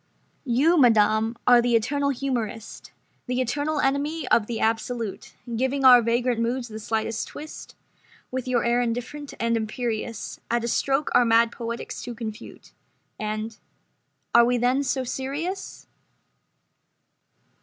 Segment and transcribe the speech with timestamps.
[0.47, 2.91] "You, madam, are the eternal humorist
[3.27, 7.75] The eternal enemy of the absolute, Giving our vagrant moods the slightest twist
[8.31, 12.71] With your air indifferent and imperious At a stroke our mad poetics to confute—"
[13.19, 15.85] And—"Are we then so serious?"